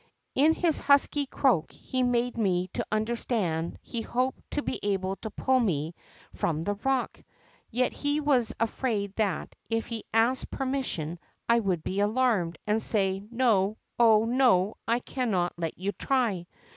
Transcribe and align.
In 0.33 0.55
his 0.55 0.79
husky 0.79 1.27
croak 1.27 1.71
he 1.71 2.01
made 2.01 2.35
me 2.35 2.69
to 2.73 2.83
under 2.91 3.15
stand 3.15 3.77
he 3.83 4.01
had 4.01 4.09
hoped 4.09 4.49
to 4.49 4.63
he 4.65 4.79
able 4.81 5.15
to 5.17 5.29
pull 5.29 5.59
me 5.59 5.93
from 6.33 6.63
the 6.63 6.73
rock. 6.73 7.21
Yet 7.69 7.93
he 7.93 8.19
was 8.19 8.51
afraid 8.59 9.15
that, 9.17 9.53
if 9.69 9.85
he 9.85 10.03
asked 10.11 10.49
per 10.49 10.65
mission, 10.65 11.19
I 11.47 11.59
would 11.59 11.83
be 11.83 11.99
alarmed, 11.99 12.57
and 12.65 12.81
say, 12.81 13.19
^ 13.19 13.29
FTo, 13.29 13.75
oh, 13.99 14.25
no, 14.25 14.73
I 14.87 15.01
cannot 15.01 15.53
let 15.57 15.77
you 15.77 15.91
try. 15.91 16.47